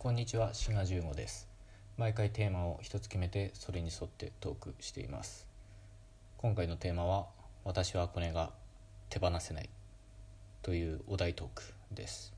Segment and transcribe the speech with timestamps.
[0.00, 1.48] こんにちは、シガ十五です。
[1.96, 5.44] 毎回テーマを一つ決めてそれに沿ってトークしています。
[6.36, 7.26] 今回のテーマは
[7.64, 8.52] 私はこれが
[9.08, 9.68] 手放せない
[10.62, 12.32] というお題トークです。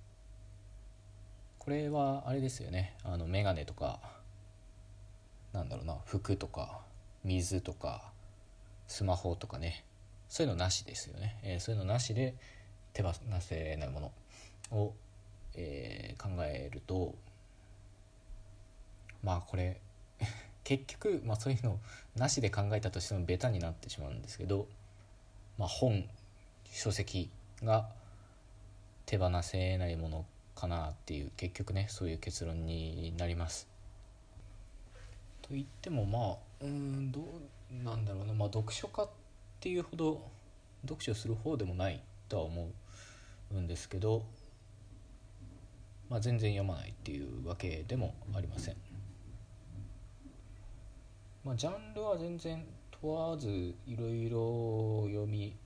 [1.59, 2.97] これはあれですよね。
[3.05, 4.01] あのメガネとか
[5.53, 6.81] なんだろうな、服とか
[7.25, 8.11] 水とか
[8.87, 9.85] スマホとかね、
[10.31, 11.39] そういうのなしですよね。
[11.43, 12.37] えーそういうのなしで
[12.95, 14.13] 手放せないもの
[14.71, 14.95] を、
[15.55, 17.15] えー考えると
[19.23, 19.81] まあこれ
[20.65, 21.79] 結局、まあ、そういうの
[22.17, 24.69] なしで考えたとしてもベタになってしまうんですけど、
[25.59, 26.09] まあ、本
[26.67, 27.31] 書籍
[27.63, 27.91] が
[29.07, 33.69] 手放せないものかなっていう結局ねそういう結論になります。
[35.43, 39.09] と言ってもまあうんどうなんだろうな、まあ、読書家っ
[39.61, 40.31] ていうほど
[40.83, 42.69] 読書する方でもないとは思
[43.53, 44.25] うんですけど、
[46.09, 48.77] まあ、全然読まないっていうわけでもありません。
[51.45, 52.67] まあ、ジャンルは全然
[53.01, 53.49] 問わず
[53.87, 55.57] いろいろ読み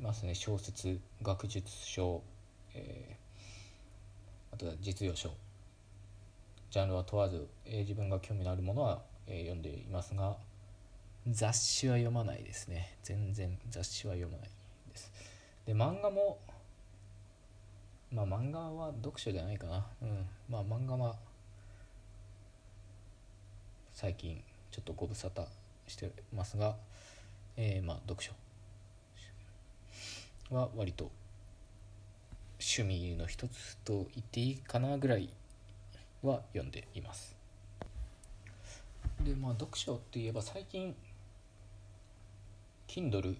[0.00, 0.34] ますね。
[0.34, 2.22] 小説学術書、
[2.74, 3.24] えー
[4.52, 5.30] あとは実用書。
[6.70, 10.36] ジャンルは問わず、えー自分が興味のあるものは、えー読んでいますが
[11.26, 12.96] 雑誌は読まないですね。
[13.02, 14.48] 全然雑誌は読まない
[14.92, 15.10] です。
[15.66, 16.38] で漫画も
[18.12, 19.86] まあ漫画は読書じゃないかな。
[20.02, 20.26] うん。
[20.48, 21.16] まあ漫画は
[23.92, 24.40] 最近
[24.74, 25.46] ちょっとご無沙汰
[25.86, 26.74] してますが、
[27.56, 28.32] えーまあ読書
[30.50, 31.12] は割と
[32.58, 35.30] 趣味の一つと言っていいかなぐらい
[36.24, 37.36] は読んでいます。
[39.20, 40.92] でまあ読書って言えば最近
[42.88, 43.36] Kindle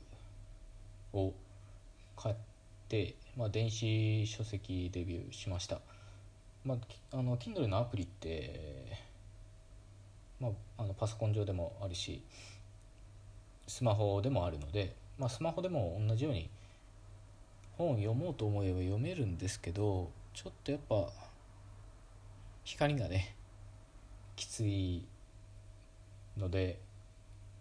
[1.15, 1.33] を
[2.17, 2.35] 買っ
[2.89, 5.81] て、まあ、電子書籍デビューしました。
[6.65, 9.14] まああの Kindle のアプリって
[10.41, 12.23] まあ、あのパソコン上でもあるし
[13.67, 16.51] スマホでもあるので、まあ、スマホでも同じように
[17.79, 21.09] 本を読もうと思えば読めるんですけどちょっとやっぱ
[22.65, 23.35] 光がね
[24.37, 25.05] きつい
[26.37, 26.81] ので、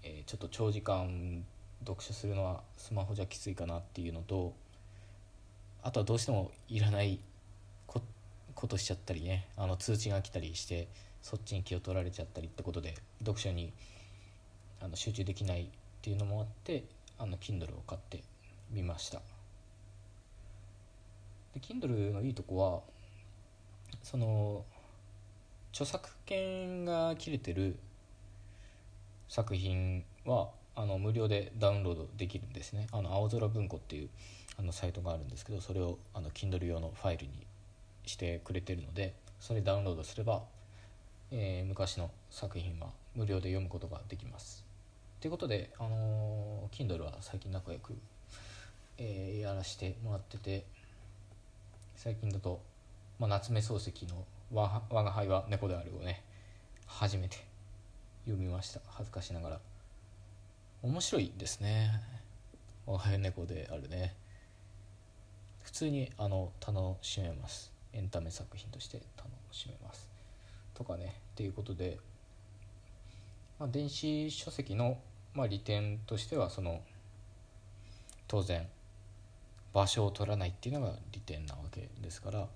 [0.01, 1.45] えーちょっと長時間
[1.81, 4.53] 読書するのはスマホじゃきついかなっていうのと
[5.83, 7.19] あとはどうしてもいらない
[7.87, 10.87] ことしちゃったりねあの通知が来たりして
[11.23, 13.73] そっちに気を取られちゃったりってことで読書に
[14.81, 15.67] あの集中できないっ
[16.01, 16.83] ていうのもあって
[17.17, 18.21] あの Kindle を買って
[18.69, 19.21] みました。
[21.53, 22.81] で Kindle のいいとこは
[24.03, 24.65] その
[25.71, 27.77] 著作権が切れてる
[29.29, 32.87] 作品はあの無料でダウンロードできるんですね。
[32.91, 34.09] あの青空文庫っていう
[34.59, 37.31] あのサイトがあるんですけどそれをあの Kindle 用のファイルに
[38.05, 40.43] してくれてるのでそれダウンロードすれば、
[41.35, 44.63] えー昔の作品は無料で読むことができます。
[45.19, 47.97] ということで、あのー Kindle は最近仲良く、
[48.99, 50.63] えーやらせてもらってて
[51.95, 52.61] 最近だと、
[53.17, 56.23] まあ、夏目漱石の「我が輩は猫である」をね
[56.85, 57.37] 初めて
[58.25, 58.81] 読みました。
[58.85, 59.59] 恥ずかしながら。
[60.83, 61.99] 面白いですね
[62.85, 64.15] 「我が輩は猫であるね」
[65.63, 67.73] 普通にあの楽しめます。
[67.91, 70.12] エンタメ作品として楽しめます。
[70.73, 71.97] とかねっていうことで、
[73.59, 74.97] まあ、電子書籍の、
[75.33, 76.81] まあ、利点としてはその
[78.27, 78.67] 当然
[79.73, 82.47] 場所を取らないっていうのが利点なわけですから、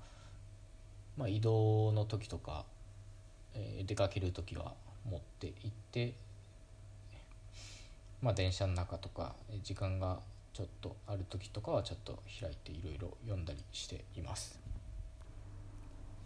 [1.17, 2.65] まあ、移動の時とか、
[3.55, 4.73] えー出かける時は
[5.09, 6.13] 持って行って、
[8.21, 10.19] まあ、電車の中とか時間が
[10.53, 14.59] ちょっとある時とかはちょっと開いていろいろ読んだりしています。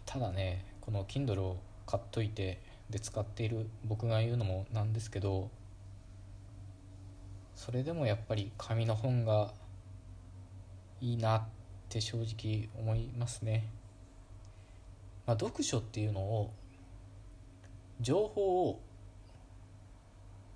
[0.04, 1.58] ただねこの Kindle を
[1.92, 2.58] 買っといて
[2.88, 5.50] で使っている僕が言うのもなんですけど
[7.54, 9.52] それでもやっぱり紙の本が
[11.02, 11.42] いいなっ
[11.90, 13.68] て正直思いますね、
[15.26, 16.50] まあ、読書っていうのを
[18.00, 18.80] 情報を、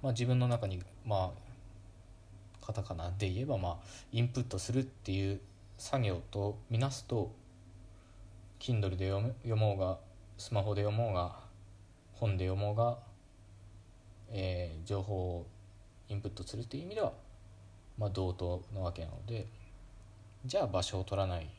[0.02, 3.76] まあ、自分の中にまあカタカナで言えばまあ
[4.10, 5.40] インプットするっていう
[5.76, 7.30] 作業とみなすと
[8.58, 9.98] Kindle で読む読もうが
[10.38, 11.36] スマホで読もうが
[12.12, 12.98] 本で読もうが、
[14.30, 15.46] えー情報を
[16.08, 17.12] インプットするっていう意味では、
[17.98, 19.46] まあ、同等なわけなので
[20.44, 21.50] じゃあ場所を取らない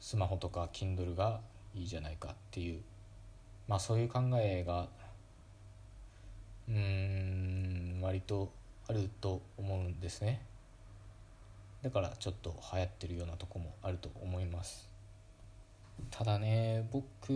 [0.00, 1.40] スマホとか Kindle が
[1.74, 2.80] いいじゃないかっていう
[3.68, 4.88] まあそういう考えが
[6.68, 8.52] うん割と
[8.88, 10.44] あると思うんですね。
[11.82, 14.91] だからちょっと流行ってるようなとこもあると思います。
[16.10, 17.32] ただね僕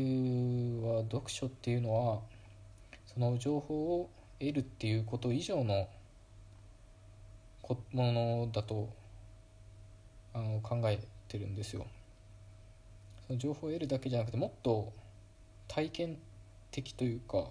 [0.87, 2.21] は読書っていうのは
[3.07, 5.89] その情報を得るっていうこと以上の
[7.93, 8.89] ものだと
[10.35, 11.87] あの考えてるんですよ。
[13.27, 14.93] その情報を得るだけじゃなくてもっと
[15.67, 16.19] 体験
[16.71, 17.47] 的というか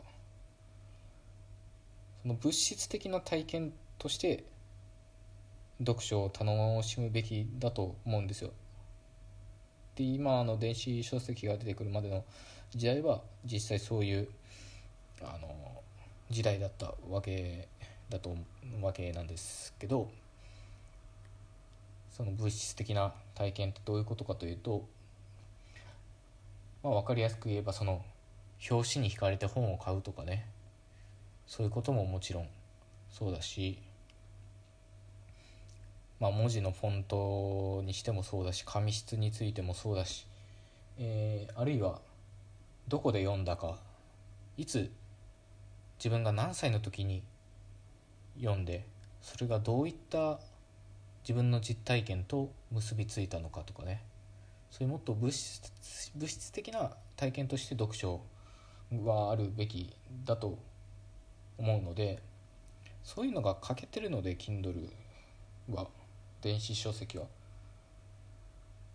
[2.22, 4.46] その物質的な体験として
[5.80, 8.52] 読書を楽しむべきだと思うんですよ。
[9.96, 12.24] で今の電子書籍が出てくるまでの
[12.72, 14.28] 時代は実際そういう
[15.22, 15.48] あの
[16.30, 17.68] 時代だったわけ
[18.10, 18.36] だと
[18.82, 20.10] わけなんですけど
[22.12, 24.86] その物質的な体験ってどういうことかというと、
[26.84, 28.04] まあ、分かりやすく言えばその
[28.70, 30.46] 表紙に惹かれて本を買うとかね。
[31.48, 32.48] そういうことももちろん
[33.12, 33.78] そうだし
[36.20, 40.26] まあ、文字のフォントにしてもそうだし紙質についてもそうだし、
[40.98, 42.00] えー、あるいは
[42.88, 43.78] どこで読んだか
[44.58, 44.90] いつ
[45.98, 47.22] 自分が何歳の時に
[48.40, 48.86] 読んで
[49.22, 50.40] それがどういった
[51.24, 54.04] 自分の実体験と結びついたのかとかね
[54.70, 55.72] そういうもっと物質
[56.16, 58.22] 物質的な体験として読書
[59.04, 59.94] はあるべき
[60.26, 60.60] だと
[61.58, 62.22] 思うので
[63.04, 64.90] そういうのが欠けてるので Kindle
[65.70, 65.88] は。
[66.46, 67.26] 電子書籍は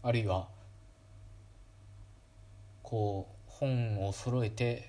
[0.04, 0.46] あるいは
[2.84, 4.88] こう本を揃えて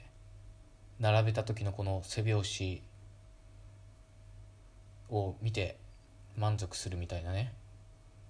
[0.99, 2.83] 並べた時のこの背拍子
[5.09, 5.75] を見て
[6.37, 7.51] 満足するみたいなね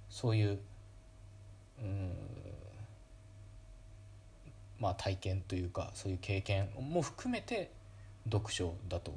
[0.09, 0.59] そういう
[1.81, 2.13] うん
[4.79, 7.69] まあ体験というかそういう経験も含めて
[8.31, 9.13] 読書だと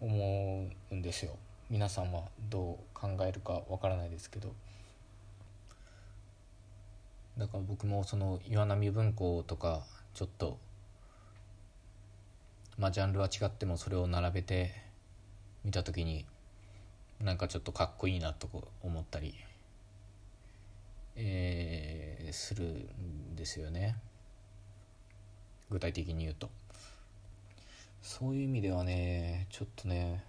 [0.00, 1.36] 思うんですよ。
[1.68, 4.54] 皆さんはどう考えるかわからないですけど
[7.36, 9.82] だから僕もその岩波文庫とか
[10.14, 10.58] ちょっと
[12.78, 14.74] まあジャンルは違ってもそれを並べて
[15.64, 16.24] 見た時に
[17.20, 18.48] なんかちょっとかっこいいなと
[18.82, 19.34] 思ったり、
[21.16, 23.96] えー、するんですよね。
[25.70, 26.50] 具体的に言うと。
[28.02, 30.22] そういう意味ではねちょっとね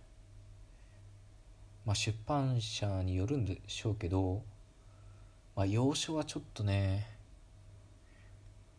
[1.87, 4.43] まあ、出版社によるんでしょうけど、
[5.55, 7.07] まあ、要所はちょっとね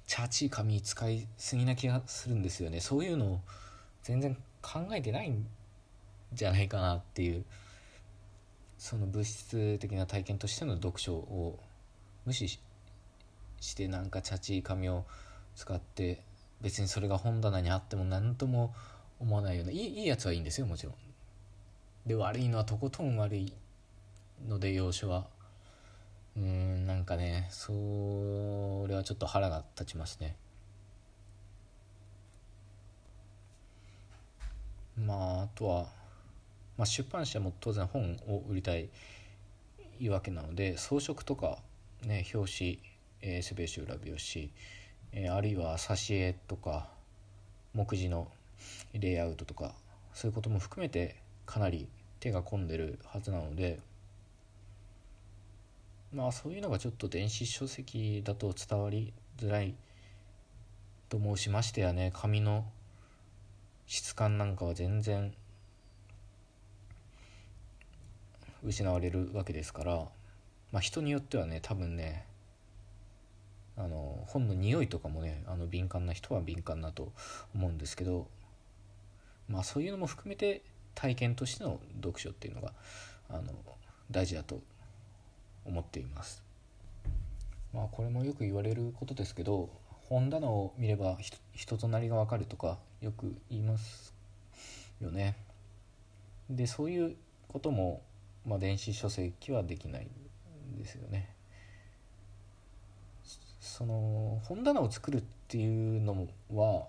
[0.07, 2.81] チャーチー紙使いすぎな気がするんですよね。
[2.81, 3.41] そういうのを
[4.03, 5.47] 全然考えてないん
[6.35, 7.47] じゃないかなっていう
[8.77, 11.59] その物質的な体験としての読書を
[12.27, 12.61] 無視
[13.61, 15.07] してなんかチャーチー紙を
[15.57, 16.23] 使って
[16.61, 18.75] 別にそれが本棚にあっても何とも
[19.19, 21.08] 思わないようないいいいやつはいいんですよもちろん。
[22.09, 23.53] で悪いのはとことん悪い
[24.49, 25.27] ので要所は。
[26.37, 27.73] うんなんかねそ
[28.89, 30.37] れはちょっと腹が立ちますね。
[34.97, 35.87] まああとは、
[36.77, 38.89] まあ、出版社も当然本を売りたい
[40.09, 41.59] わけなので装飾とか
[42.05, 42.79] ね表紙、
[43.21, 44.51] えー、背表紙裏表紙、
[45.13, 46.89] えー、あるいは挿絵とか
[47.75, 48.29] 目次の
[48.95, 49.73] レイアウトとか
[50.15, 51.17] そういうことも含めて
[51.47, 51.89] かなり
[52.21, 53.81] 手が込んでるはずなので
[56.13, 59.75] まあそういうのがちょっと電子書籍だと伝わりづらい
[61.09, 62.65] と思うしましてやね紙の
[63.87, 65.33] 質感なんかは全然
[68.65, 69.95] 失われるわけですから、
[70.73, 72.27] まあ、人によってはね多分ね
[73.77, 77.13] あの本の匂いとかもねあの敏感な人は敏感だと
[77.55, 78.27] 思うんですけど
[79.49, 80.63] まあそういうのも含めて
[80.99, 82.73] 体験としての読書っていうのが
[83.31, 83.53] あの
[84.11, 84.61] 大事だと
[85.65, 86.43] 思っています。
[87.73, 89.69] まあこれもよく言われることですけど
[90.09, 91.17] 本棚を見れば
[91.53, 94.13] 人となりがわかるとかよく言います
[95.01, 95.37] よね。
[96.51, 98.03] でそういうことも、
[98.45, 100.09] まあ、電子書籍はできない
[100.75, 101.33] んですよね。
[103.61, 106.89] その本棚を作るっていうのは、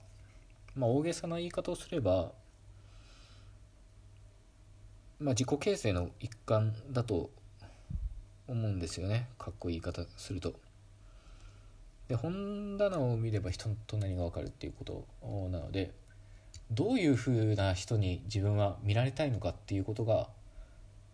[0.75, 2.31] まあ、大げさな言い方をすれば
[5.19, 7.29] まあ、自己形成の一環だと
[8.47, 9.27] 思うんですよね。
[9.38, 10.53] かっこいい言い方すると。
[12.07, 15.05] で本棚を見れば人と何が分かるっていうこと
[15.51, 15.91] なので
[16.71, 20.27] どういうふうな人に自分は見られたいのかっていうことが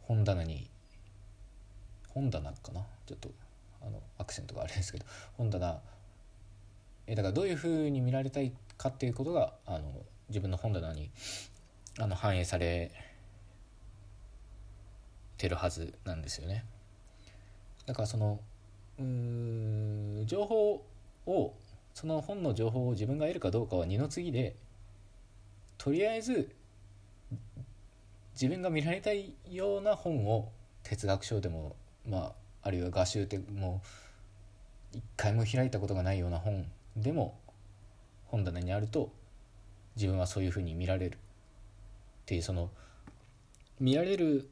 [0.04, 0.70] 本棚に
[2.14, 2.86] 本棚かな？
[3.08, 3.30] ちょっと
[3.82, 5.06] あのアクセントがあれですけど
[5.38, 5.82] 本棚。
[7.08, 9.92] えだからどういうふうに見られたいかっていうことがあの
[10.30, 11.10] 自分の本棚に
[12.00, 12.92] あの反映され
[15.38, 16.66] てるはずなんですよね。
[17.86, 18.40] だからその
[19.00, 20.86] うん情報
[21.26, 21.54] を
[21.94, 24.56] その本の情報を自分が得るかどうかは二の次で
[25.78, 26.52] とりあえず
[28.34, 30.52] 自分が見られたいような本を
[30.84, 31.76] 哲学書でも
[32.08, 32.32] まあ
[32.64, 33.82] あるいは画集でも
[34.94, 36.66] 一回も開いたことがないような本
[36.96, 37.38] でも
[38.26, 39.12] 本棚にあると
[39.96, 41.20] 自分はそういうふうに見られるっ
[42.26, 42.70] ていうその
[43.80, 44.50] 見られる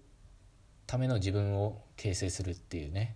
[0.87, 3.15] ための自分を形成するっていうね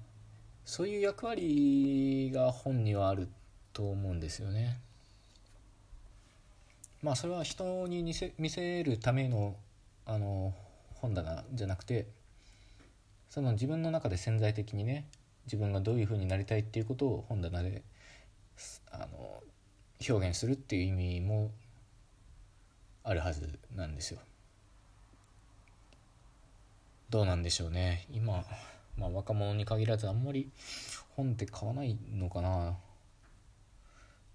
[0.66, 3.30] そういう役割が本にはある
[3.74, 4.80] と思うんですよね。
[7.02, 9.56] まあそれは人に見せ見せるための
[10.06, 10.54] あの
[10.96, 12.08] 本棚じゃなくて
[13.30, 15.08] その自分の中で潜在的にね
[15.46, 17.84] 自分がどういうふうになりたいっていうことを本棚で
[18.92, 19.42] あの
[20.10, 21.52] 表現するっていう意味も
[23.04, 24.20] あるはずなんですよ。
[27.18, 28.06] どうなんでしょうね。
[28.12, 28.46] 今、
[28.96, 30.52] まあ、若者に限らずあんまり
[31.16, 32.78] 本って買わないのかな。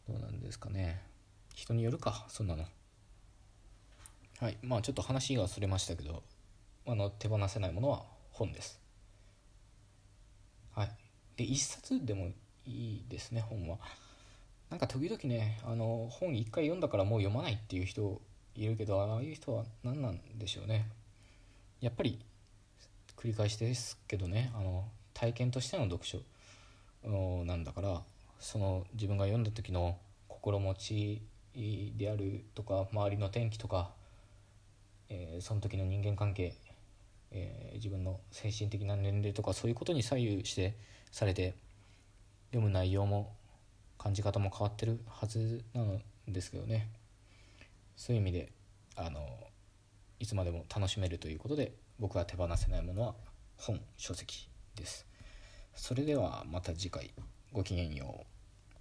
[0.09, 1.01] どうなんですかね。
[1.55, 2.65] 人によるかそんなの。
[4.41, 6.25] はいまあちょっと話がそれましたけど
[6.85, 8.81] あの手放せないものは本です。
[10.75, 10.91] はい。
[11.37, 12.33] で一冊でも
[12.67, 13.79] いいですね本は。
[14.71, 18.21] なんか時々ねあの本一回読んだからもう読まないっていう人
[18.57, 20.89] いるけどああいう人は何なんでしょうね。
[21.81, 22.19] やっぱり
[23.23, 26.19] 繰り返しですけどねあの体験としての読書
[27.45, 28.03] なんだから
[28.41, 31.23] その自分が読んだ時の心持ち
[31.97, 33.93] であるとか周りの天気とか、
[35.09, 36.57] えー、その時の人間関係、
[37.31, 40.75] えー、自分の精神的な年齢とかそういうことに左右して
[41.13, 41.55] されて
[42.51, 43.33] 読む内容も
[43.99, 46.89] 感じ方も変わってるはずなんですけどね。
[47.95, 48.49] そういう意味で
[48.97, 49.29] あの
[50.19, 53.15] いつまでも楽しめるということで僕は手放せないものは
[53.57, 55.07] 本書籍です。
[55.73, 57.15] それではまた次回。
[57.53, 58.32] ごきげんよう。